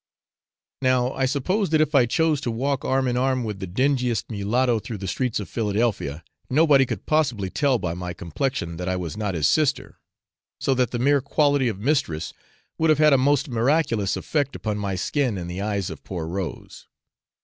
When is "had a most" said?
12.97-13.47